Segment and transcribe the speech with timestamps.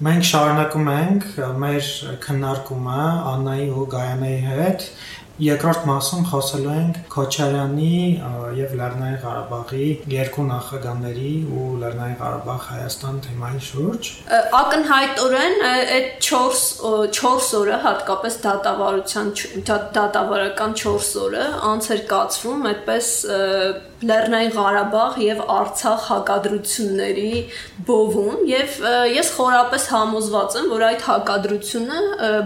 [0.00, 1.24] Մենք շարունակում ենք
[1.60, 1.88] մեր
[2.24, 3.00] քննարկումը
[3.30, 4.86] Աննայի ու Գայանեի հետ
[5.40, 7.92] Երկրորդ մասում խոսելու ենք Քոչարյանի
[8.58, 14.10] եւ Լեռնային Ղարաբաղի երկու նախագահների ու Լեռնային Ղարաբաղ Հայաստան թեմայի շուրջ։
[14.60, 19.32] Ակնհայտորեն այդ 4 4 օրը, հատկապես դատավարության
[19.96, 23.14] դատավարական 4 օրը անց էր կացվում այդպես
[24.00, 27.32] Լեռնային Ղարաբաղ եւ Արցախ հակադրությունների
[27.88, 28.78] բովում եւ
[29.12, 31.98] ես խորապես համոզված եմ, որ այդ հակադրությունը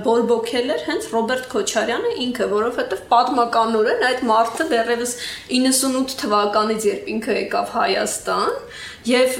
[0.08, 5.14] բորբոքել էր հենց Ռոբերտ Քոչարյանը ինքը, որովհետեւ պատմականորեն այդ մարդը դեռևս
[5.50, 8.52] 98 թվականից երբ ինքը եկավ Հայաստան,
[9.04, 9.34] եւ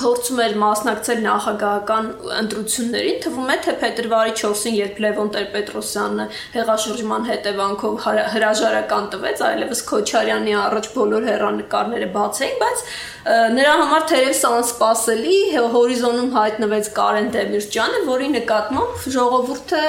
[0.00, 2.06] փորձում էր մասնակցել նախագահական
[2.40, 6.26] ընտրություններին, թվում է թե փետրվարի 4-ին, երբ Լևոն Տեր-Պետրոսյանը
[6.56, 7.98] հեղաշրջման հետևանքով
[8.34, 12.84] հրաժարական տվեց, այլևս Քոչարյանի առաջ բոլոր հերանեկարները բաց էին, բայց
[13.20, 15.38] նրա համար թերևս անսպասելի
[15.74, 19.82] հորիզոնում հայտնվեց Կարեն Դեմիրճյանը, որի նկատմամբ ժողովուրդը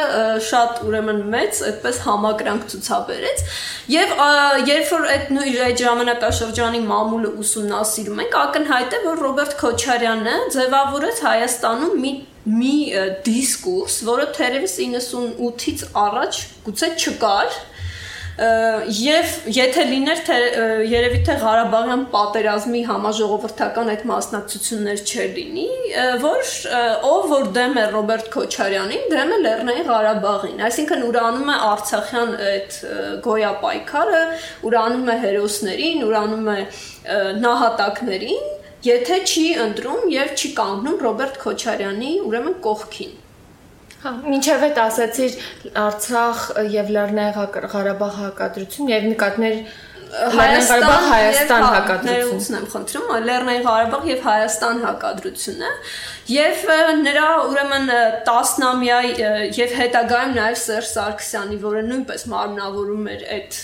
[0.48, 3.46] շատ ուրեմն մեծ այդպես համակրանք ցուցաբերեց
[3.96, 4.14] եւ
[4.68, 11.98] երբ որ այդ նույն ժամանակաշրջանի մամուլը ուսումնասիրում ենք ակնհայտ է որ Ռոբերտ Քոչարյանը ձևավորեց Հայաստանում
[12.02, 12.76] մի մի
[13.26, 17.60] դիսկուրս, որը թերևս 98-ից առաջ գուցե չկար,
[18.42, 20.38] եւ եթե լիներ թե
[20.90, 25.66] երևի թե Ղարաբաղյան պատերազմի համաժողովրդական այդ մասնակցություններ չեր լինի,
[26.24, 26.54] որ
[27.12, 32.80] ով որ դեմ է Ռոբերտ Քոչարյանին, դեմ է Լեռնային Ղարաբաղին, այսինքն ուրանում է Արցախյան այդ
[33.28, 34.24] գոյապայքարը,
[34.72, 36.60] ուրանում է հերոսներին, ուրանում է
[37.46, 38.50] նահատակներին,
[38.86, 43.14] եթե չի ընտրում եւ չի կանգնում Ռոբերտ Քոչարյանի ուրեմն կողքին։
[44.02, 45.34] Հա, ինչև այդ ասացիր
[45.78, 46.40] Արցախ
[46.74, 49.58] եւ Լեռնային Ղարաբաղ հակադրություն եւ նկատներ
[50.12, 55.70] Լեռնային Ղարաբաղ Հայաստան հակադրություն։ Ներողություն եմ խնդրում, Լեռնային Ղարաբաղ եւ Հայաստան հակադրությունը
[56.32, 56.66] եւ
[57.06, 57.94] նրա ուրեմն
[58.32, 59.00] 10-նամյա
[59.62, 63.62] եւ հետագայում նաեւ Սերժ Սարգսյանի, որը նույնպես մարմնավորում էր այդ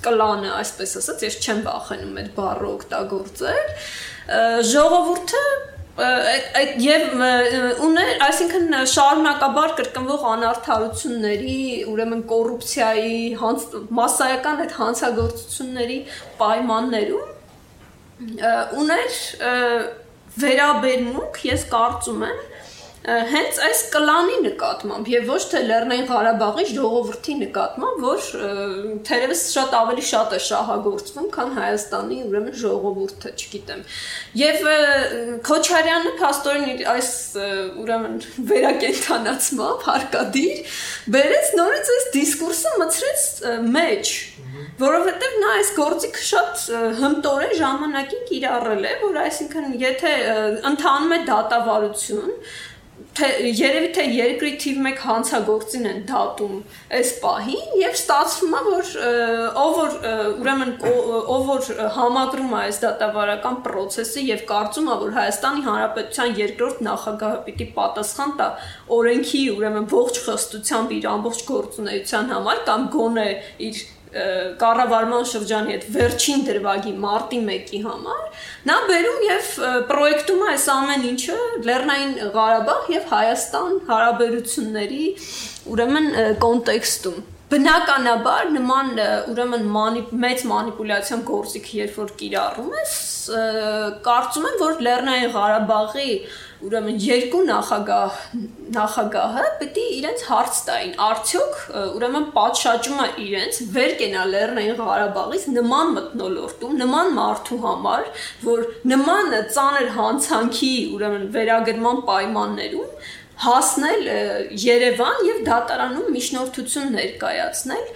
[0.00, 3.74] կլանը, այսպես ասած, ես չեմ վախենում այդ բառը օգտագործել։
[4.70, 5.44] Ժողովուրդը
[6.00, 7.22] այդ եւ
[7.84, 11.56] ուներ, այսինքն շարունակաբար կրկնվող անարթարությունների,
[11.90, 13.66] ուրեմն կոռուպցիայի, հանց,
[13.98, 15.98] massայական այդ հանցագործությունների
[16.40, 17.28] պայմաններում
[18.80, 19.18] ուներ
[20.40, 22.40] վերաբերմունք, ես կարծում եմ,
[23.00, 28.26] հենց այս կլանի նկատմամբ եւ ոչ թե Լեռնային Ղարաբաղի ժողովրդի նկատմամբ, որ
[29.08, 33.80] թերևս շատ ավելի շատ է շահագործվում, քան Հայաստանի ուրեմն ժողովուրդը, չգիտեմ։
[34.40, 34.68] Եվ
[35.48, 37.10] Քոչարյանը փաստորեն այս
[37.80, 38.18] ուրեմն
[38.52, 40.76] վերակենդանացմամբ հարկադիր
[41.16, 43.26] բերեց նորից այս դիսկուրսը մցրեց
[43.80, 44.14] մեջ
[44.80, 46.62] որովհետև նա այս գործիքը շատ
[47.00, 50.12] հմտորեն ժամանակին կիրառել է, որ այսինքն եթե
[50.70, 52.32] ընթանում է դատավարություն,
[53.18, 53.28] թե
[53.58, 56.54] երևի թե երկրի թիվ 1 հանցագործին են դատում
[56.98, 58.90] այս պահին եւ ստացվում է որ
[59.62, 59.96] ով որ
[60.40, 60.72] ուրեմն
[61.34, 67.40] ով որ համակրում է այս դատավարական process-ը եւ կարծում է որ Հայաստանի Հանրապետության երկրորդ նախագահը
[67.48, 68.50] պիտի պատասխան տա
[69.00, 73.28] օրենքի ուրեմն ողջ խստությամբ իր ամբողջ գործունեության համար կամ գոնե
[73.70, 73.82] իր
[74.60, 78.22] կառավարման շրջանի հետ վերջին դրվագի մարտի 1-ի համար
[78.70, 79.50] նա բերում եւ
[79.90, 81.36] պրոյեկտում այս ամեն ինչը
[81.68, 85.04] Լեռնային Ղարաբաղ եւ Հայաստան հարաբերությունների
[85.74, 86.10] ուրեմն
[86.42, 88.90] կոնտեքստում բնականաբար նման
[89.30, 92.92] ուրեմն մանիպ, մեծ մանիպուլյացիոն գործիք երբ որ կիրառում ես
[94.06, 96.12] կարծում եմ որ Լեռնային Ղարաբաղի
[96.66, 98.16] ուրեմն երկու նախագահ
[98.76, 100.92] նախագահը պետք է իրենց հարց տային.
[101.06, 101.54] Արդյոք
[101.98, 108.10] ուրեմն պատշաճումը իրենց վեր կենա Լեռնային Ղարաբաղից նման մտնոլորտում նման մարդու համար
[108.48, 113.08] որ նման ծանր հանցանքի ուրեմն վերագրման պայմաններում
[113.46, 114.10] հասնել
[114.66, 117.88] Երևան եւ դատարանում միջնորդություն ներկայացնել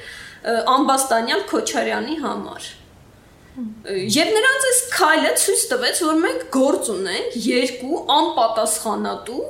[0.78, 2.72] ամբաստանյալ Քոչարյանի համար
[3.54, 9.42] Եվ նրանց այս քայլը ցույց տվեց, որ մենք գործ ունենք երկու անպատասխանատու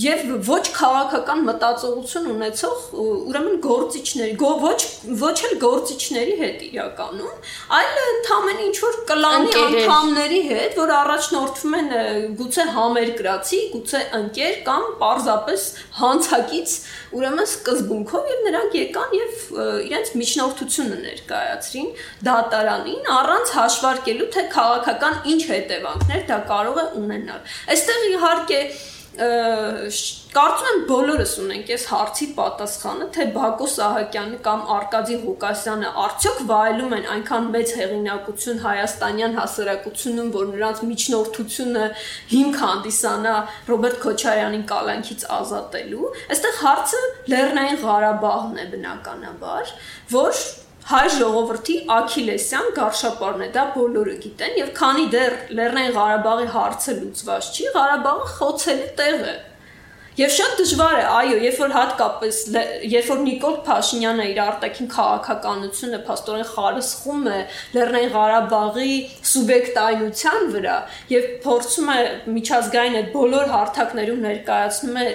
[0.00, 2.84] եւ ոչ քաղաքական մտածողություն ունեցող
[3.28, 4.78] ուրեմն գործիչների ոչ
[5.20, 11.92] ոչ էլ գործիչների հետ իրականում այլ ընդամենը ինչ որ կլանի անդամների հետ որ առաջնորդվում են
[12.38, 15.66] գուցե համերկրացի գուցե ընկեր կամ պարզապես
[16.00, 16.74] հանցակից
[17.20, 19.44] ուրեմն սկզբունքով եւ նրանք եկան եւ
[19.92, 21.92] իրենց միջնորդությունը ներկայացրին
[22.30, 28.64] դատարանին առանց հաշվարկելու թե քաղաքական ինչ հետևանքներ դա կարող է ունենալ այստեղ իհարկե
[29.12, 36.94] կարծում եմ բոլորս ունենք այս հարցի պատասխանը, թե Բակո Սահակյանը կամ Արկադի Ղուկասյանը արդյոք վայելում
[36.96, 41.84] են այնքան մեծ հեղինակություն հայաստանյան հասարակությունում, որ նրանց միջնորդությունը
[42.32, 43.36] հիմք հանդիսանա
[43.68, 47.04] Ռոբերտ Քոչարյանին կալանքից ազատելու։ Այստեղ հարցը
[47.36, 49.76] Լեռնային Ղարաբաղն է բնականաբար,
[50.16, 50.44] որ
[50.82, 57.50] հայ ժողովրդի Աքիլեսյան գարշապարն է, դա բոլորը գիտեն եւ քանի դեռ Լեռնային Ղարաբաղի հարցը լուծված
[57.52, 59.34] չի, Ղարաբաղը խոցելի տեղ է։
[60.12, 62.38] Եվ շատ դժվար է, այո, երբ որ հատկապես
[62.92, 67.38] երբ որ Նիկոլ Փաշինյանը իր արտաքին քաղաքականությունը փաստորեն խարսխում է
[67.76, 68.98] Լեռնային Ղարաբաղի
[69.30, 70.76] սուբյեկտայնության վրա
[71.14, 71.96] եւ փորձում է
[72.36, 75.08] միջազգային այդ բոլոր հարթակներում ներկայացնում է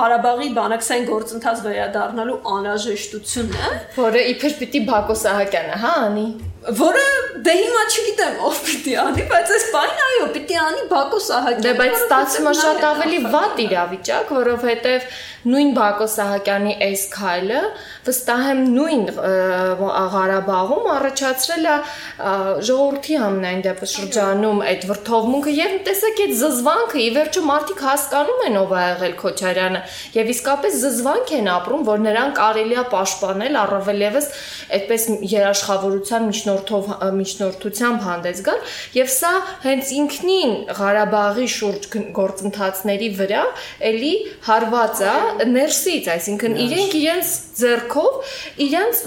[0.00, 3.72] Ղարաբաղի բանակցային գործընթաց վերադառնալու անհրաժեշտությունը,
[4.02, 6.28] որը իբր պիտի Բակո Սահակյանը, հա, անի
[6.66, 7.02] որը
[7.46, 11.74] դե հիմա չգիտեմ ով պիտի անի, բայց այս բանը այո, պիտի անի Բակո Սահակյանը։ Դե
[11.80, 15.06] բայց ստացվում է շատ ավելի վատ իրավիճակ, որովհետև
[15.46, 17.58] նույն Բակո Սահակյանի այս քայլը
[18.06, 19.04] վստահ եմ նույն
[20.14, 21.76] Ղարաբաղում առաջացրել է
[22.66, 28.58] ժողովրդի ամենայն դեպս շրջանում այդ վրթովմունքը եւ տեսեք այդ զզվանքը ի վերջո մարդիկ հասկանում են
[28.62, 29.82] ով է եղել Քոչարյանը
[30.16, 34.28] եւ իսկապես զզվանք են ապրում որ նրան կարելի է պաշտպանել առավել եւս
[34.76, 35.06] այդպես
[35.36, 36.90] երաշխավորության միջնորդով
[37.20, 38.60] միջնորդությամբ հանդես գալ
[38.96, 39.32] եւ սա
[39.66, 43.42] հենց ինքնին Ղարաբաղի շուրջ գործընթացների վրա
[43.90, 44.14] էլի
[44.46, 45.16] հարված է
[45.50, 48.32] ներսից, այսինքն իրենք իրենց ձեռքով
[48.66, 49.02] իրենց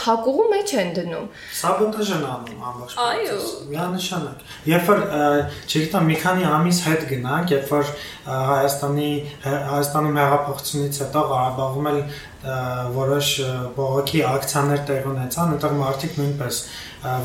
[0.00, 1.26] փակուղու մեջ են դնում։
[1.60, 3.38] Սաբոտաժ են անում ամբողջ Այո։
[3.72, 5.02] Միանշանակ։ Երբ որ
[5.64, 7.92] չգիտեմ մի քանի ամիս հետ գնանք, երբ որ
[8.24, 9.10] Հայաստանի
[9.44, 12.00] Հայաստանում հեղափոխությունից հետո Ղարաբաղում էլ
[12.94, 13.28] որոշ
[13.76, 16.58] բողոքի ակցիաներ տեղ ունեցան, այնտեղ մարդիկ նույնպես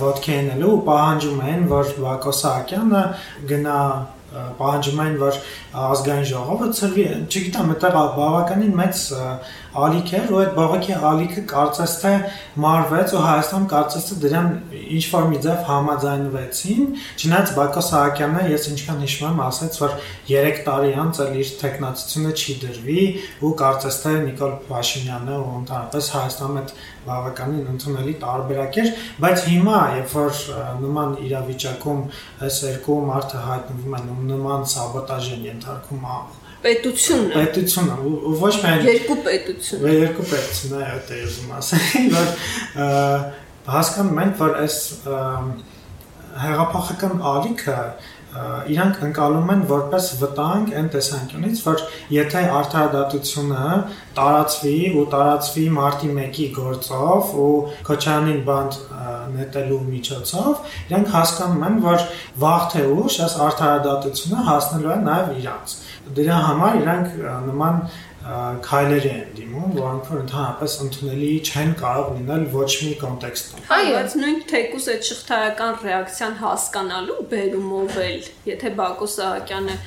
[0.04, 3.04] ոդքի են ելու ու պահանջում են, որ Վակո Սահակյանը
[3.52, 3.80] գնա
[4.60, 5.38] պահանջում են, որ
[5.90, 9.04] ազգային ժողովը ծրվի, չգիտեմ, այդտեղ բավականին մեծ
[9.80, 12.14] ալիք էր, ու այդ բողոքի ալիքը կարծես թե
[12.64, 14.48] մարվեց ու Հայաստան կարծես թե դրան
[14.98, 16.88] ինչ որ մի ձև համաձայնվեցին,
[17.20, 19.94] չնայած Բակո Սահակյանը ես ինչքան հիշում եմ, ասաց, որ
[20.30, 23.04] 3 տարի անց էլ իր տեխնացությունը չի դրվի
[23.46, 26.74] ու կարծես թե Նիկոլ Փաշինյանը ու ընդհանրապես Հայաստանում այդ
[27.06, 28.92] բավականին ընդունելի տարբերակ էր,
[29.24, 30.44] բայց հիմա, երբ որ
[30.84, 32.04] նման իրավիճակում
[32.50, 36.06] այս երկու մարդը հայտնվում են ու նման սաբոտաժ են ենթարկում
[36.60, 42.34] պետությունը պետությունը ու ոչ միայն երկու պետություն երկու պետություն այո դա ուզում ասել որ
[43.76, 44.80] հասկանում ենք որ այս
[46.44, 47.78] հեղափոխական ալիքը
[48.30, 51.84] իրանք ընկալում են որպես վտանգ այն տեսանկյունից, որ
[52.14, 53.64] եթե արդարադատությունը
[54.20, 57.50] տարածվի ու տարածվի մարտի 1-ի գործով ու
[57.90, 58.78] Քոչանին բանդ
[59.34, 62.06] նետելու միջոցով, իրանք հասկանում են, որ
[62.44, 65.76] վաղ թե ուշ այս արդարադատությունը հասնելու է նաև իրանց։
[66.20, 67.18] Դրա համար իրանք
[67.50, 67.82] նման
[68.66, 74.16] քայլերի են դիմում, որոնք որ ընդհանրապես ընդունելի չեն կարող լինել ոչ մի կոնտեքստում։ Այո, բայց
[74.24, 79.80] նույն թեկուս այդ շղթայական ռեակցիան հասկանալու բերումով էլ, եթե Բակո Սահակյանը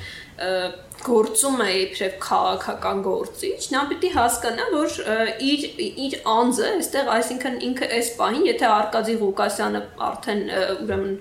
[1.03, 4.93] գործում է իբրև քաղաքական գործիչ, նա պիտի հասկանա, որ
[5.51, 5.65] իր
[6.05, 11.17] իր անձը, այստեղ, այսինքն ինքը այս պահին, եթե Արկադի Ղուկասյանը արդեն ուրեմն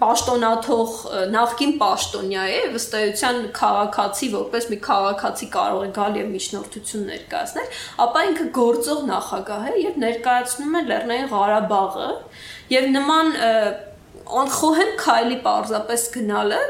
[0.00, 0.96] պաշտոնաթող
[1.32, 7.70] նախկին պաշտոնյա է վստահության քաղաքացի որպես մի քաղաքացի կարող է գալ եւ միջնորդություն ներկայացնել,
[8.04, 12.10] ապա ինքը գործող նախագահ է եւ ներկայացնում է Լեռնային Ղարաբաղը
[12.76, 13.32] եւ նման
[14.26, 16.60] անխոհեմ քայլի պարզապես գնալը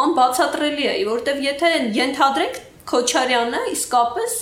[0.00, 2.60] անբացատրելի է, որովհետեւ եթե ենթադրենք
[2.90, 4.36] Քոչարյանը իսկապես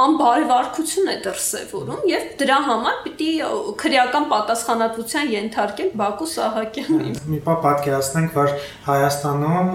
[0.00, 3.30] անբարևարկություն է դրսևորում եւ դրա համար պիտի
[3.80, 8.54] քրեական պատասխանատվության ենթարկել Բակու Սահակյանին։ Մի պա պատկերացնենք, որ
[8.90, 9.74] Հայաստանում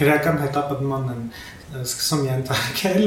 [0.00, 1.24] քրեական հետապնդման են
[1.70, 3.04] սկսում ենթարկել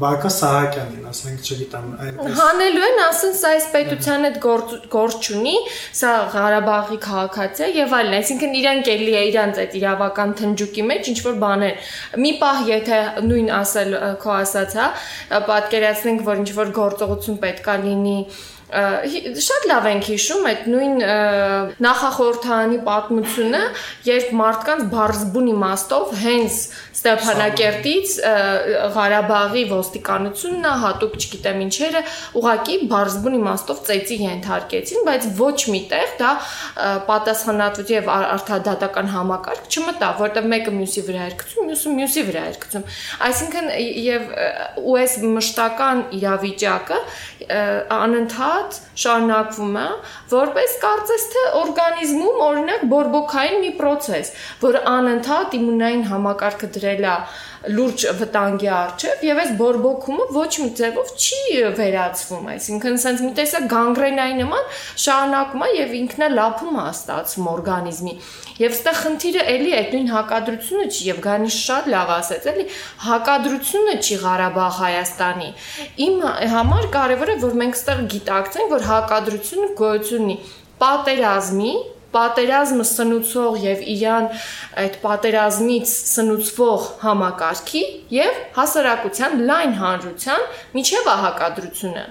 [0.00, 5.54] Բակո Սահակյանին, ասենք, չգիտեմ, այդպես հանելու են, ասեն, սա այս պետության գործ գործ ունի,
[6.00, 11.10] սա Ղարաբաղի քաղաքացի է եւ այլն, այսինքն իրանք էլի է իրանց այդ իրավական թնջուկի մեջ
[11.12, 11.92] ինչ որ բաներ։
[12.22, 14.90] Մի պահ եթե նույն ասել քո ասած, հա,
[15.50, 18.20] պատկերացնենք, որ ինչ որ գործողություն պետքա լինի
[18.66, 20.94] շատ լավ ենք հիշում այդ նույն
[21.86, 23.60] նախախորհրդանի պատմությունը,
[24.08, 26.56] երբ մարդկանց բարձբուն իմաստով հենց
[26.96, 28.14] Ստեփանակերտից
[28.96, 32.02] Ղարաբաղի ոստիկանությունն հատուկ չգիտեմ ինչերը
[32.40, 36.32] ուղակի բարձբուն իմաստով ծեծի ենթարկեցին, բայց ոչ միտեղ դա
[37.06, 42.58] պատասխանատվություն եւ արդադատական համակարգ չմտա, որտեղ մեկը մյուսի վրա էր գցում, մյուսը մյուսի վրա էր
[42.64, 42.86] գցում։
[43.28, 43.70] Այսինքն
[44.06, 44.22] եւ
[44.82, 47.00] ու այս մշտական իրավիճակը
[47.96, 49.86] անընդհատ անընդհատ շարունակվում է,
[50.32, 54.32] որպես կարծես թե օրգանիզմում օրինակ բորբոքային մի process,
[54.62, 57.16] որը անընդհատ իմունային համակարգը դրել է
[57.72, 61.40] լուրջ վտանգի առջև եւ այս բորբոքումը ոչ մի ձևով չի
[61.78, 64.68] վերացվում, այսինքն sense մի տեսակ գանգրենայի նման
[65.06, 68.14] շարունակում է եւ ինքնա լափում է ստացվում օրգանիզմի։
[68.56, 72.66] Եվ ստեղ խնդիրը էլի այդ նույն հակադրությունը չի եւ գանի շատ լավ ասեց, էլի
[73.06, 75.50] հակադրությունը չի Ղարաբաղ Հայաստանի։
[76.06, 76.22] Իմ
[76.56, 80.38] համար կարևոր է որ մենք ստեղ գիտակցենք, որ հակադրությունը գոյություն ունի
[80.80, 81.74] պատերազմի
[82.14, 84.28] պատերազմը սնուցող եւ իրան
[84.84, 87.82] այդ պատերազմից սնուցվող համակարգի
[88.16, 90.46] եւ հասարակության լայն հանրության
[90.76, 92.06] միջև հակադրությունը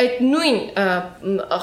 [0.00, 0.58] այդ նույն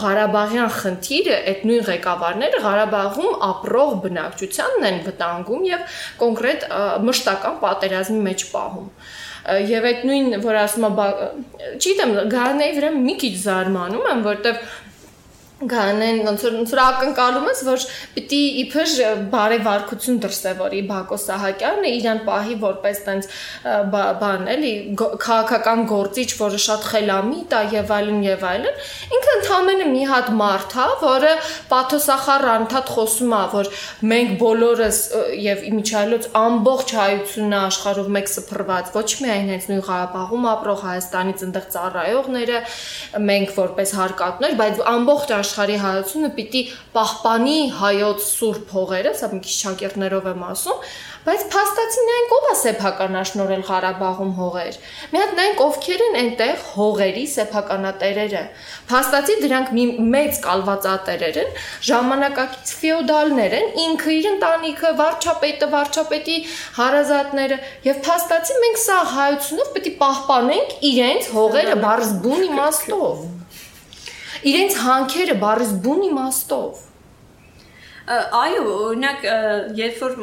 [0.02, 6.66] Ղարաբաղյան խնդիրը, այդ նույն ղեկավարները Ղարաբաղում ապրող բնակչությանն են վտանգում եւ կոնկրետ
[7.08, 8.90] մշտական պատերազմի մեջ պահում
[9.48, 10.98] եւ այդ նույն որ ասում եմ
[11.78, 14.58] չգիտեմ գարնեի վրա մի քիչ զարմանում եմ որտեվ
[15.58, 17.84] գանեն ոնց որ ոնց որ ակնկալում ես որ
[18.14, 18.92] պիտի իբր
[19.32, 23.30] բարեվարկություն դրսևորի Բակո Սահակյանը իրան պահի որպես տենց
[23.96, 24.74] բան էլի
[25.24, 28.84] քաղաքական գործիչ որը շատ խելամիտ է եւ այլն եւ այլն
[29.18, 31.34] ինքը ընդհանրապես մի հատ մարդ է որը
[31.74, 33.72] պաթոսախար անդադ խոսում է որ
[34.14, 35.02] մենք բոլորս
[35.48, 41.68] եւ իմիջայլոց ամբողջ հայությունն աշխարհով մեկ սփռված ոչ միայն հենց նույն Ղարաբաղում ապրող Հայաստանից այնտեղ
[41.78, 42.62] ծառայողները
[43.32, 46.62] մենք որպես հարկատներ բայց ամբողջ աշխարհի հայությունը պիտի
[46.94, 50.82] պահպանի հայոց սուրբ հողերը, սա մի քիչ շակերտներով եմ ասում,
[51.28, 54.78] բայց փաստացի նայենք ով է սեփականաշնորել Ղարաբաղում հողեր։
[55.12, 58.44] Մի հատ նայենք ովքեր են այնտեղ հողերի սեփականատերերը։
[58.92, 59.86] Փաստացի դրանք մի
[60.16, 61.52] մեծ կալվածատերեր են,
[61.90, 66.38] ժամանակակից ֆեոդալներ են, ինքը իր ընտանիքը, վարչապետը, վարչապետի
[66.80, 67.58] հարազատները,
[67.92, 73.37] եւ փաստացի մենք սա հայությունով պետք է պահպանենք իրենց հողերը բարձ բուն իմաստով
[74.52, 76.86] իրենց հանքերը բառից բուն իմաստով
[78.08, 79.24] Այո, օրինակ,
[79.76, 80.14] երբ որ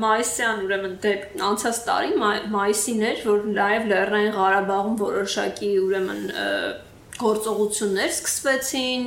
[0.00, 2.14] մայիսյան, ուրեմն դեպ անցած տարի
[2.54, 6.22] մայիսին էր, որ նաև Լեռնային Ղարաբաղում որոշակի ուրեմն
[7.20, 9.04] գործողություններ սկսվեցին,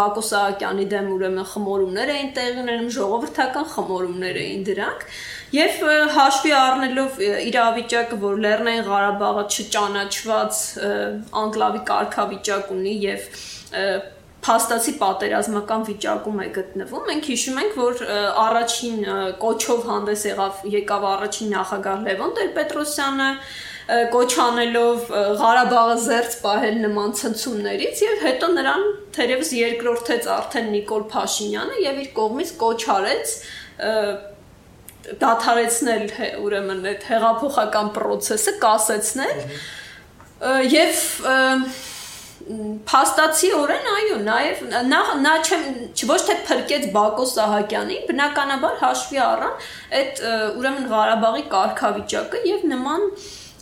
[0.00, 5.04] Բակո Սահակյանի դեմ ուրեմն խմորումներ էին տեղի ունենում, ժողովրդական խմորումներ էին դրանք,
[5.56, 5.78] եւ
[6.16, 10.60] հաշվի առնելով իրավիճակը, որ Լեռնային Ղարաբաղը չճանաչված
[11.42, 13.30] անկլավի կարգավիճակ ունի եւ
[14.46, 18.02] փաստացի պատերազմական վիճակում է գտնվում։ Մենք հիշում ենք, որ
[18.42, 18.98] առաջին
[19.42, 23.30] կոչով հանդես եղավ եկավ առաջին նախագահ Լևոն Տեր-Պետրոսյանը
[24.12, 25.10] կոչանելով
[25.40, 28.86] Ղարաբաղը զերծ պահել նման ցնցումներից եւ հետո նրան
[29.16, 33.36] թերևս երկրորդեց արդեն Նիկոլ Փաշինյանը եւ իր կողմից կոչ արեց
[35.22, 36.06] դադարեցնել
[36.44, 39.44] ուրեմն այդ հեղափոխական process-ը, կասեցնել
[40.70, 41.76] եւ և,
[42.86, 45.64] փաստացիորեն այո, նաև նա նա չեմ
[46.10, 49.64] ոչ թե փրկեց Բակո Սահակյանին, բնականաբար հաշվի առան
[50.00, 50.22] այդ
[50.60, 53.08] ուրեմն Ղարաբաղի կարգավիճակը եւ նման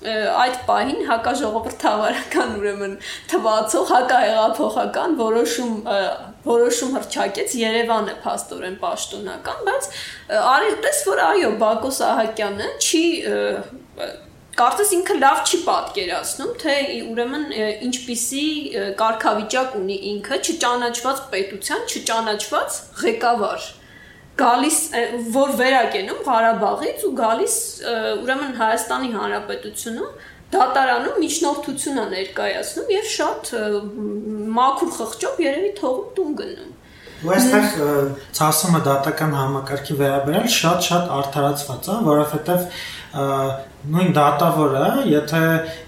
[0.05, 2.97] այդ պահին հակաժողովրդավարական ուրեմն
[3.31, 5.79] թվացող հակահեղափոխական որոշում
[6.45, 9.89] որոշում հրճակեց Երևանը փաստորեն պաշտոնական, բայց
[10.43, 13.05] արի տես որ այո Բակո Սահակյանը չի
[14.55, 16.75] Կարծես ինքը լավ չի պատկերացնում, թե
[17.11, 17.47] ուրեմն
[17.89, 18.45] ինչպիսի
[19.01, 23.67] կարգավիճակ ունի ինքը չճանաչված պետության, չճանաչված ղեկավար
[24.41, 24.79] գալիս
[25.35, 27.57] որ վերակենում Ղարաբաղից ու գալիս
[28.25, 30.15] ուրեմն Հայաստանի Հանրապետությունում
[30.55, 33.53] դատարանում միջնորդություն է ներկայացնում եւ շատ
[34.59, 36.73] մաքուր խղճով երևի թողում տուն գնում։
[37.25, 37.69] Ու այստեղ
[38.37, 42.67] ցասումը դատական համակարգի վերաբերյալ շատ-շատ արդարացված է, որովհետեւ
[43.85, 45.41] նույն դատավորը, եթե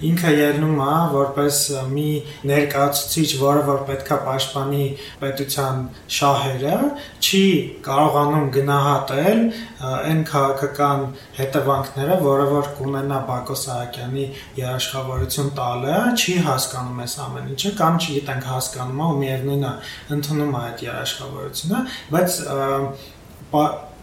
[0.08, 1.60] ինքը ելնում է որպես
[1.92, 2.08] մի
[2.50, 4.86] ներկայացուցիչ, որը որ պետքա պաշտպանի
[5.22, 5.80] պետության
[6.16, 6.76] շահերը,
[7.26, 7.42] չի
[7.86, 9.40] կարողանում գնահատել
[9.86, 11.06] այն քաղաքական
[11.40, 14.28] հետևանքները, որը որ կունենա Բակո Սահակյանի
[14.60, 19.74] երաշխավորություն տալը, չի հասկանում այս ամեն ինչը կամ չգիտենք հասկանում է ու միևնույնն է
[20.16, 21.84] ընդունում է այդ երաշխավորությունը,
[22.16, 22.40] բայց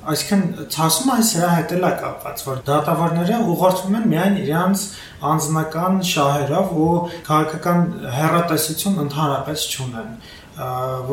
[0.03, 4.83] Այսինքն ցասում այս սրա հետ էլ է կապված, որ դատավորները ուղղորդվում են միայն իրենց
[5.31, 6.89] անձնական շահերով ու
[7.29, 7.85] քաղաքական
[8.17, 10.11] հերատեսություն ընդհանրապես չունեն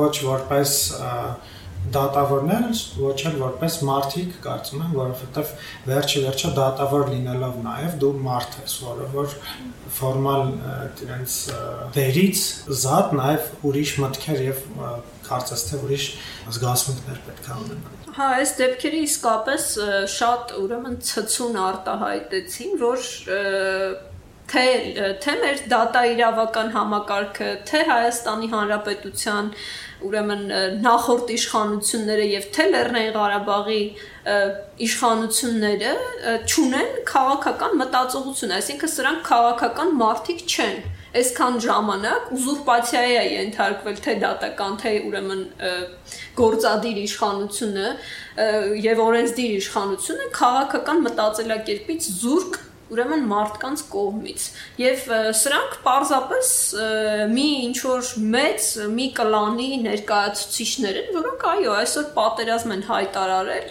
[0.00, 0.75] ոչ որպես
[1.94, 2.66] դատավորներ,
[3.00, 5.52] ոչ էլ որպես մարդիկ կարծում եմ, որովհետև
[5.88, 9.38] վերջի վերջը դատավոր լինելով նաև դու մարդ ես, որը որ
[9.97, 10.52] ֆորմալ
[11.06, 11.38] իրենց
[11.97, 12.44] դերից
[12.85, 14.62] զատ նաև ուրիշ մտքեր եւ
[15.30, 16.06] կարծես թե ուրիշ
[16.59, 19.64] զգացմունքներ պետք է ունենան։ Հա, այս դեպքերը իսկապես
[20.11, 23.05] շատ ուրեմն ցցուն արտահայտեցին, որ
[24.50, 24.64] թե
[25.23, 29.50] թե մեր դատա իրավական համակարգը, թե Հայաստանի Հանրապետության
[30.09, 30.43] ուրեմն
[30.83, 33.83] նախորդ իշխանությունները եւ թե Լեռնային Ղարաբաղի
[34.88, 35.93] իշխանությունները
[36.50, 44.76] ճունեն քաղաքական մտածողություն, այսինքն սրանք քաղաքական մարտիկ չեն այսքան ժամանակ ուզուրպացիայի է ենթարկվել թե դատական
[44.83, 45.45] թե ուրեմն
[46.38, 47.87] գործադիր իշխանությունը
[48.87, 54.47] եւ օրենսդիր իշխանությունը քաղաքական մտածելակերպից զուրկ ուրեմն մարդկանց կողմից
[54.83, 55.02] եւ
[55.40, 56.49] սրանք պարզապես
[57.31, 63.69] մի ինչ որ մեծ մի կլանի ներկայացուցիչներ են որոնք այո այսօր պատերազմ են հայտարարել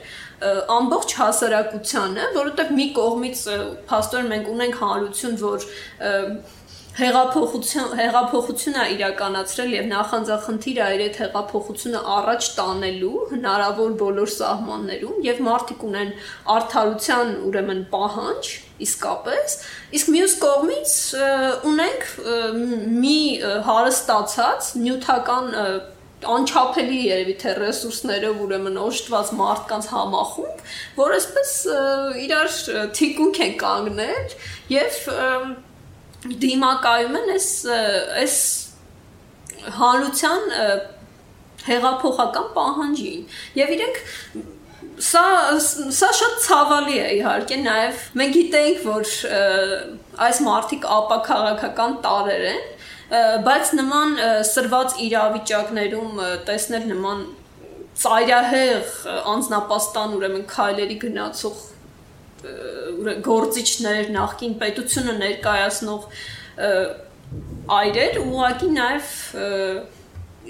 [0.76, 3.44] ամբողջ հասարակությանը, որովհետև մի կողմից
[3.90, 5.68] փաստորեն մենք ունենք հանրություն, որ
[7.00, 15.86] հեղափոխություն հեղափոխությունը իրականացրել եւ նախանձախնդիր այր այդ հեղափոխությունը առաջ տանելու հնարավոր բոլոր սահմաններում եւ մարդիկ
[15.90, 16.12] ունեն
[16.56, 18.52] արդարության ուրեմն պահանջ
[18.88, 19.56] իսկապես
[20.00, 20.98] իսկ մյուս կողմից
[21.70, 22.10] ունենք
[23.06, 23.20] մի
[23.70, 25.50] հարստացած նյութական
[26.28, 30.64] անչափելի երևի թե ռեսուրսներով ուրեմն օժտված մարդկանց համախումբ,
[31.00, 31.54] որ այսպես
[32.26, 32.58] իրար
[33.00, 34.36] թիկունք են կանգնել
[34.74, 35.00] եւ
[36.44, 37.50] դիմակայում են այս
[38.24, 38.38] այս
[39.80, 40.46] հանրության
[41.70, 43.24] հեղափոխական պահանջին
[43.60, 44.00] եւ իրենք
[45.10, 45.24] սա
[45.64, 49.14] սա շատ ցավալի է իհարկե նաև մենք գիտենք որ
[50.28, 52.62] այս մարտիկ ապա քաղաքական տարեր են
[53.10, 54.12] բայց նման
[54.46, 57.24] սրված իրավիճակներում տեսնել նման
[58.00, 58.92] ծայրահեղ
[59.34, 61.64] անznապաստան ուրեմն քայլերի գնացող
[63.26, 66.06] գործիչներ, նախկին պետությունը ներկայացնող
[67.80, 69.10] այրեր ուղղակի նաև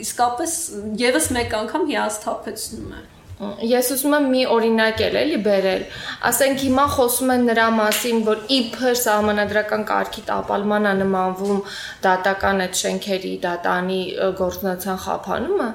[0.04, 0.58] իսկապես
[1.00, 3.02] եւս մեկ անգամ հիասթափեցնում է։
[3.40, 5.84] Ես ուզում եմ մի օրինակ էլ էլի բերել։
[6.28, 11.62] Ասենք հիմա խոսում են նրա մասին, որ իբր սահմանադրական կարգի տապալման է նմանվում
[12.04, 14.00] դատական այդ շենքերի դատանի
[14.42, 15.68] գործնական խափանումը,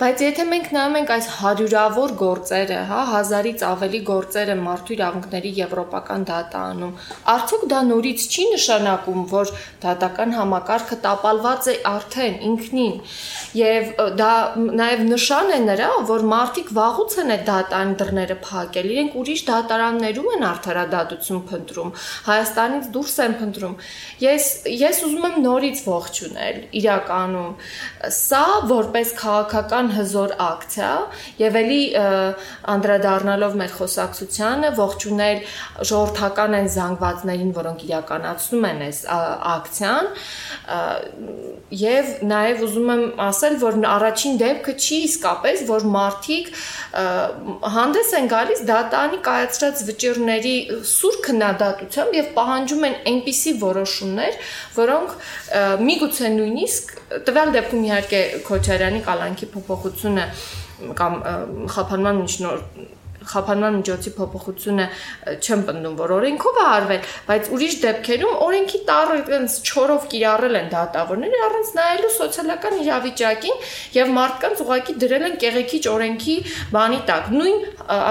[0.00, 6.26] բայց եթե մենք նայում ենք այս հարյուրավոր գործերը, հա, հազարից ավելի գործերը մարդու իրավունքների եվրոպական
[6.32, 6.98] դատանում,
[7.36, 9.54] արդյոք դա նորից չի նշանակում, որ
[9.86, 13.00] դատական համակարգը տապալված է արդեն ինքնին։
[13.62, 14.34] Եվ դա
[14.82, 19.40] նաև նշան է նրա, որ մարդիկ վաղուց ո՞նց են այդ դատան դռները փակել։ Իրենք ուրիշ
[19.48, 21.90] դատարաններում են արդարադատություն փնտրում,
[22.28, 23.74] Հայաստանից դուրս են փնտրում։
[24.22, 24.46] Ես
[24.82, 27.52] ես ուզում եմ նորից ողջունել իրականում
[28.16, 30.92] սա որպես քաղաքական հզոր ակցիա
[31.42, 31.82] եւ էլի
[32.72, 35.38] անդրադառնալով մեր խոսակցությանը ողջունել
[35.92, 39.02] ժողովրդական են զանգվածներին, որոնք իրականացնում են այս
[39.52, 40.10] ակցիան
[41.82, 46.50] եւ նաեւ ուզում եմ ասել, որ առաջին դեպքը չի իսկապես, որ մարդիկ
[47.74, 50.54] հանդես են գալիս դատանի կայացրած վճիռների
[50.92, 54.40] սուր քննադատությամբ եւ պահանջում են այնպիսի որոշումներ,
[54.78, 55.14] որոնք
[55.90, 56.96] միգուցե նույնիսկ
[57.28, 60.26] տվյալ դեպքում իհարկե Քոչարյանի կալանքի փոփոխությունը
[60.98, 61.22] կամ
[61.72, 62.66] խափանման միջնոր
[63.30, 64.86] խափանման միջոցի փոփոխությունը
[65.42, 70.70] չեմ պնդում, որ օրենքով է արվել, բայց ուրիշ դեպքերում օրենքի տառը այնց չորով կիրառել են
[70.72, 73.60] դատավորները առանց նայելու սոցիալական իրավիճակին
[73.96, 76.36] եւ մարդկանց ուղակի դրել են կեղեքիչ օրենքի
[76.72, 77.58] բանի տակ։ Նույն,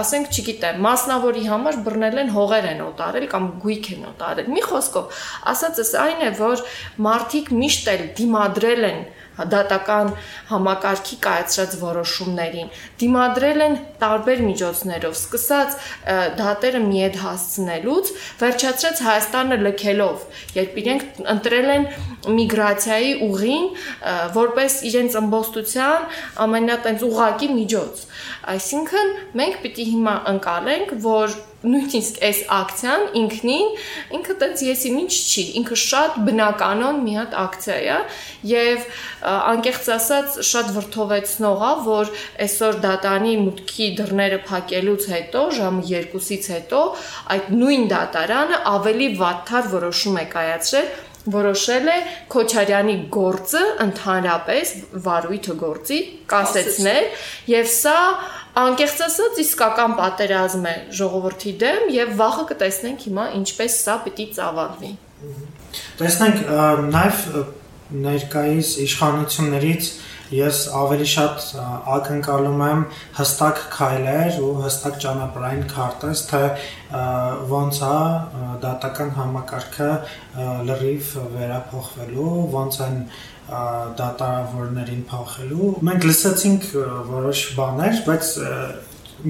[0.01, 5.23] ասենք, չգիտեմ, մասնավորի համար բռնել են հողեր են օտարել կամ գույք են օտարել։ Մի խոսքով,
[5.51, 6.65] ասածս այն է, որ
[7.07, 9.01] մարդիկ միշտ էլ դիմադրել են
[9.51, 10.11] դատական
[10.51, 15.77] համակարգի կայացրած որոշումներին դիմադրել են տարբեր միջոցներով սկսած
[16.41, 20.25] դատերը մի հետ հասցնելուց վերջացրած Հայաստանը լքելով
[20.57, 21.87] երբ իրենք ընտրել են
[22.41, 23.69] միգրացիայի ուղին
[24.37, 26.09] որպես իրենց ըմբոստության
[26.45, 28.03] ամենատենց ուղակի միջոց
[28.55, 33.67] այսինքն մենք պիտի հիմա ընկալենք որ նույնիսկ այս ակցիան ինքնին
[34.17, 37.99] ինքը տենց եսի ինչ չի ինքը շատ բնականon մի հատ ակցիա է
[38.51, 38.87] եւ
[39.51, 42.11] անկեղծ ասած շատ վրթովեցնող է որ
[42.47, 46.81] այսօր դատանի մուտքի դռները փակելուց հետո ժամը 2-ից հետո
[47.37, 50.91] այդ նույն դատարանը ավելի վատթար որոշում է կայացրել
[51.29, 51.95] որոշել է
[52.33, 54.71] Քոչարյանի գործը ընդհանրապես
[55.05, 55.99] վարույթը գործի
[56.31, 57.09] կասեցնել
[57.51, 57.97] եւ սա
[58.61, 64.91] անկեղծ ասած իսկական պատերազմ է ժողովրդի դեմ եւ վաղը կտեսնենք հիմա ինչպես սա պիտի ծավալվի։
[66.01, 66.41] Տեսնենք
[66.95, 67.21] նաեւ
[68.01, 69.91] ներկայիս իշխանություններից
[70.31, 71.47] ես ավելի շատ
[71.95, 72.83] ակնկալում եմ
[73.17, 76.41] հստակ քայլեր ու հստակ ճանապարհային քարտեզ, թե
[77.51, 77.97] ոնց է
[78.63, 79.89] դատական համակարգը
[80.69, 82.97] լրիվ վերափոխվելու, ոնց են
[83.99, 86.71] դատարավորներին փոխելու։ Մենք լսեցինք
[87.11, 88.31] որոշ բաներ, բայց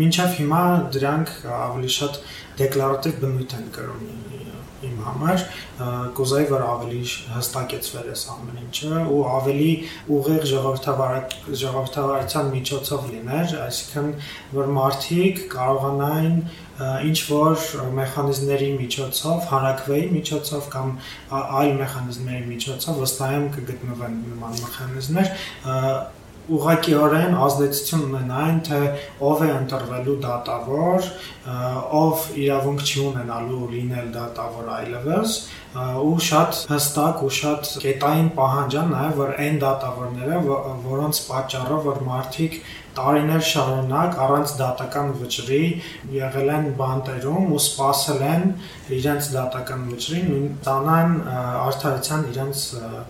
[0.01, 2.21] մինչև հիմա դրանք ավելի շատ
[2.61, 4.50] դեկլարատիվ բնույթ են կրում
[4.87, 5.43] իմ համար
[6.17, 7.01] կուզեի որ ավելի
[7.35, 9.71] հստակեցվեր այս ամեն ինչը ու ավելի
[10.17, 11.15] ուղիղ ժողովրդավար
[11.61, 14.11] ժողովրդավարության միջոցով լիներ, այսինքն
[14.57, 16.37] որ մարդիկ կարողանային
[16.81, 17.65] ինչ որ
[17.97, 20.95] մեխանիզմների միջոցով, հանրակրվեի միջոցով կամ
[21.61, 25.31] այլ մեխանիզմների միջոցով վստահ եմ կգտնվեն նման մեխանիզմներ
[26.57, 28.81] ուղղակիորեն ազդեցություն ունենային թե
[29.29, 31.09] ով է ընտրվելու դատավոր,
[32.01, 35.37] ով իրավունք չի ունենալու լինել դատավոր այլևս
[35.71, 40.39] ու շատ հստակ ու շատ կետային պահանջան նաև որ այն դատավորները,
[40.87, 42.57] որոնց պատճառով որ մարդիկ
[42.95, 45.61] տարիներ շարունակ առանց դատական վճռի
[46.11, 48.43] եղել են բանտերում ու սпасել են
[48.97, 52.63] իրենց դատական վճռին ու տանան արդարության իրենց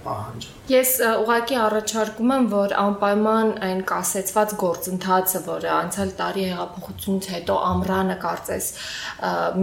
[0.05, 7.57] պահանջը։ Ես ուղղակի առաջարկում եմ, որ անպայման այն կասեցված գործընթացը, որը անցյալ տարի հեղափոխությունից հետո
[7.71, 8.69] ամրանը կարծես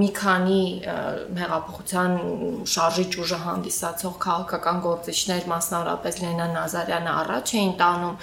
[0.02, 0.62] մի քանի
[1.38, 2.18] հեղափոխության
[2.74, 8.14] շարունակ շարժիչ ուժը հանդիսացող քաղաքական գործիչներ, մասնավորապես Լենա Նազարյանը առաջ էին տանում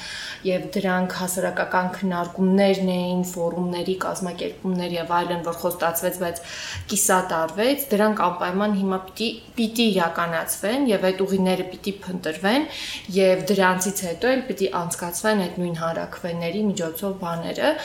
[0.47, 6.41] եւ դրանք հասարակական քննարկումներն էին, ֆորումների կազմակերպումներ եւ այլն, որ խոստացվեց, բայց
[6.89, 12.69] կիսատարվեց դրանք անպայման հիմա պիտի պիտի իրականացվեն եւ այդ ուղիները պիտի փնտրվեն
[13.15, 17.75] եւ դրանցից հետո էլ պիտի անցկացվեն այդ նույն հարակվենների միջոցով բաները,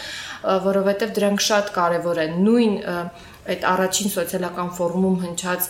[0.70, 2.74] որովհետեւ դրանք շատ կարեւոր են։ Նույն
[3.54, 5.68] այդ առաջին սոցիալական ֆորումում հնչած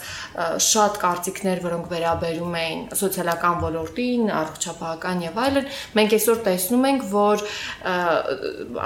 [0.66, 7.44] շատ կարծիքներ, որոնք վերաբերում էին սոցիալական ոլորտին, առողջապահական եւ այլն, մենք այսօր տեսնում ենք, որ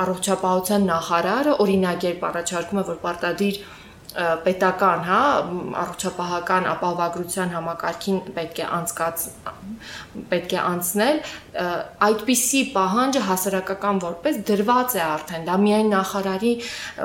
[0.05, 3.63] առողջապահության նախարարը օրինագերպ առաջարկում է, որ պարտադիր
[4.15, 5.21] պետական, հա,
[5.81, 9.25] առողջապահական ապահովագրության համակարգին պետք է անցկաց
[10.31, 11.19] պետք է անցնել,
[12.09, 16.53] այդպիսի պահանջը հասարակական որպես դրված է արդեն, դա միայն նախարարի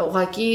[0.06, 0.50] ուղակի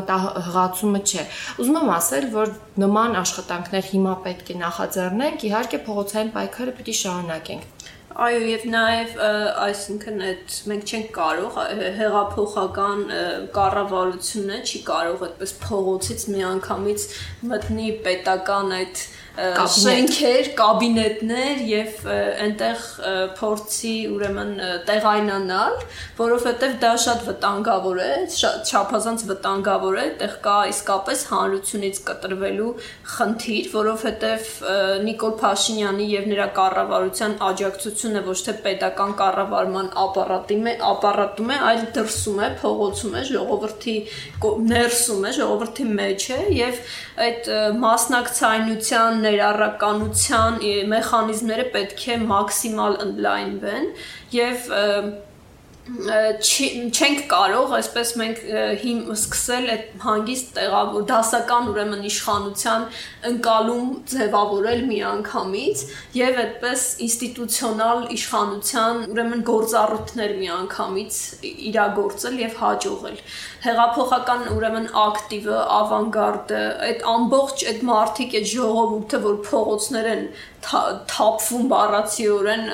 [0.00, 1.26] մտահղացումը չէ։
[1.62, 7.79] Ուզում եմ ասել, որ նման աշխատանքներ հիմա պետք է նախաձեռնենք, իհարկե փողոցային պայքարը պիտի շարունակենք
[8.20, 9.12] Այո, եւ նաեւ
[9.64, 11.54] այսինքն այդ մենք չենք կարող
[11.96, 12.98] հեղափոխական
[13.54, 17.06] կառավարությունը չի կարող այդպես փողոցից միանգամից
[17.52, 19.04] մտնի պետական այդ
[19.38, 22.86] շենքեր, կաբինետներ եւ այնտեղ
[23.38, 24.52] փորձի ուրեմն
[24.88, 25.76] տեղայնանալ,
[26.18, 32.70] որովհետեւ դա շատ վտանգավոր է, շատ չափազանց վտանգավոր է, այդտեղ կա իսկապես հանրությունից կտրվելու
[33.14, 34.50] խնդիր, որովհետեւ
[35.06, 41.84] Նիկոլ Փաշինյանի եւ նրա կառավարության աջակցությունը ոչ թե պետական կառավարման ապարատի մե ապարատում է, այլ
[41.96, 43.96] դրսում է, փողոցում է, ժողովրդի
[44.70, 46.82] ներսում է, ժողովրդի մեջ է եւ
[47.20, 50.60] այդ մասնակցայնության ներառականության
[50.92, 53.90] մեխանիզմները պետք է մաքսիմալ ընդլայնվեն
[54.36, 54.70] եւ
[55.80, 58.40] չենք կարող այսպես մենք
[58.82, 62.84] հիմ սկսել այդ հանգիստ տեղավոր դասական ուրեմն իշխանության
[63.30, 65.84] ընկալում ձևավորել միանգամից
[66.20, 71.20] եւ այդպես ինստիտուցիոնալ իշխանության ուրեմն գործառույթներ միանգամից
[71.70, 73.18] իրագործել եւ հաջողել
[73.60, 80.22] հեղափոխական ուրեմն ակտիվը, ավանգարդը, այդ ամբողջ այդ մարտիկ այդ ժողովուրդը, որ փողոցներ են
[80.64, 82.64] թափվում բառացիորեն,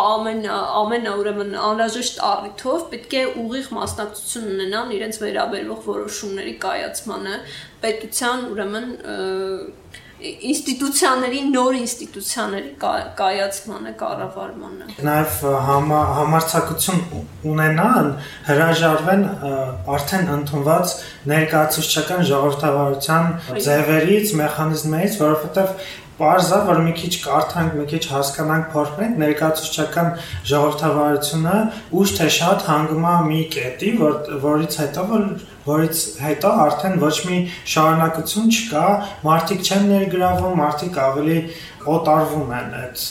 [0.00, 7.36] ամեն ամեն ուրեմն անհրաժեշտ առիթով պետք է ուղիղ մասնակցություն ունենան իրենց վերաբերող որոշումների կայացմանը,
[7.84, 8.88] պետության ուրեմն
[10.16, 12.70] ինստիտուցիաների նոր ինստիտուցիաների
[13.18, 15.34] կայացմանը, կառավարմանը։ Նաև
[16.16, 17.02] համարցակություն
[17.50, 18.08] ունենան
[18.48, 19.26] հրաժարվեն
[19.96, 20.94] արդեն ընդունված
[21.32, 23.30] ներկայացուցչական ժողովրդավարության
[23.66, 30.06] ձևերից, մեխանիզմներից, որովհետև Պարզա, որ մի քիչ կարդանք, մի քիչ հասկանանք, փորձենք ներկայացուցչական
[30.50, 31.56] ժողովրդավարությունը
[32.00, 35.26] ուշ թե շատ հանգում է մի կետի, որ որից հետո որ
[35.66, 37.38] որից հետո արդեն ոչ մի
[37.74, 38.86] շարունակություն չկա,
[39.26, 41.38] մարդիկ չեն ներգրավում, մարդիկ ավելի
[41.86, 43.02] օտարվում են այդ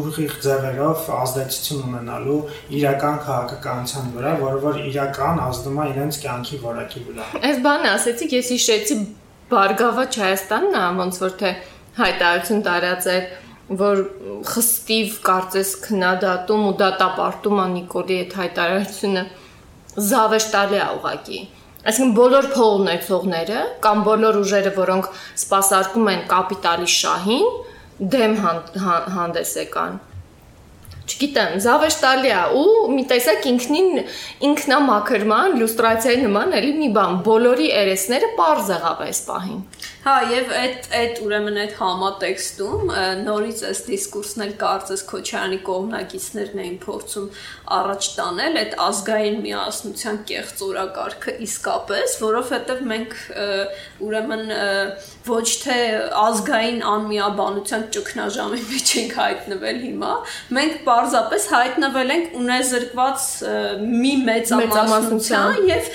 [0.00, 2.40] ուղիղ ձևերով ազդեցություն ունենալու
[2.78, 8.36] իրական քաղաքականության վրա, որը որ իրական ազդում է իրենց կյանքի որակի վրա։ Այս բանը ասեցիք,
[8.40, 8.98] ես հիշեցի
[9.46, 11.50] Բարգավաճ Հայաստանն է, ոնց որ թե
[11.96, 13.26] հայտարարություն տարածել,
[13.80, 14.00] որ
[14.46, 19.22] խստիվ կարծես քննադատում ու դատապարտում է Նիկոլի այդ հայտարարությունը
[20.10, 21.40] զավեշտալի է ուղակի։
[21.86, 25.10] Այսինքն բոլոր փող ունեցողները կամ բոլոր ուժերը, որոնք
[25.44, 27.48] սпасարկում են կապիտալի շահին,
[28.16, 30.15] դեմ հանդես եկան։ հան, հան, հան, հան, հան, հան, հան, հան,
[31.06, 33.90] չգիտեմ, զավեշտալի է ու մի տեսակ ինքնին
[34.48, 39.60] ինքնամաքրման, լյուստրացիայի նման էլի մի բան, բոլորի երեսները པարզ եղավ այս պահին։
[40.06, 42.90] Հա, եւ այդ այդ ուրեմն այդ համատեքստում
[43.26, 47.26] նորից այս դիսկուրսն էլ կարծես Քոչարյանի կողմնակիցներն էին փորձում
[47.76, 53.18] առաջ տանել այդ ազգային միասնության կեղծ օրակարգը իսկապես, որովհետեւ մենք
[54.06, 54.54] ուրեմն
[55.26, 55.76] ոչ թե
[56.22, 60.12] ազգային անմիաբանության ճգնաժամի մեջ ենք հայտնվել հիմա,
[60.58, 63.26] մենք պարզապես հայտնվել ենք ունեզրկված
[64.04, 65.90] մի մեծամասնության եւ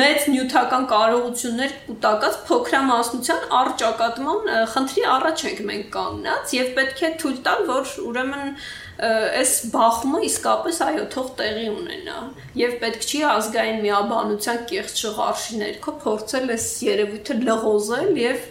[0.00, 7.40] մեծ նյութական կարողություններ կուտակած փոքրամասնության արճակատման խնդրի առաջ ենք մենք կանգնած եւ պետք է թույլ
[7.48, 8.54] տալ, որ ուրեմն
[8.98, 12.16] այս բախումը իսկապես այո թող տեղի ունենա
[12.58, 18.48] եւ պետք չի ազգային միաբանության կեղծ շղարշի ներքո փորձել այս երևույթը լղոզել եւ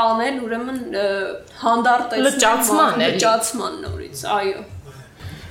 [0.00, 0.82] տանել ուրեմն
[1.62, 4.66] հանդարտեցնել լճացման լճացման նորից այո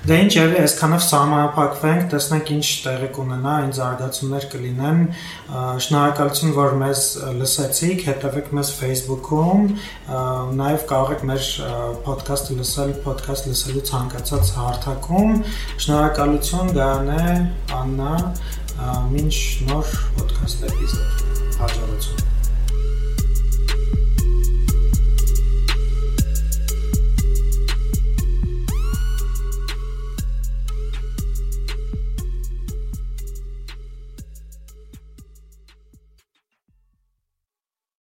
[0.09, 5.01] Դե ինչ եւ այսքանով սահմանափակվենք, տեսնենք ինչ տեղի կունենա, ինչ զարգացումներ կլինեն։
[5.85, 7.03] Շնորհակալություն, որ մեզ
[7.37, 9.67] լսեցիք, հետևեք մեզ Facebook-ում,
[10.61, 11.49] նաեւ կարող եք մեր
[12.07, 15.35] podcast-ը լսել, podcast լսելու ցանկացած հարթակում։
[15.85, 17.27] Շնորհակալություն Գայանե,
[17.83, 18.15] Աննա,
[19.13, 19.37] մինչ
[19.69, 22.28] նոր podcast էպիզոդ։ Հաջողություն։